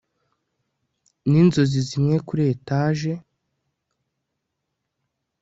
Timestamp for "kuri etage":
2.27-3.11